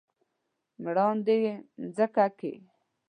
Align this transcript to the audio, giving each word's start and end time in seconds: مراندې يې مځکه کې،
مراندې 0.83 1.35
يې 1.45 1.53
مځکه 1.79 2.25
کې، 2.39 2.51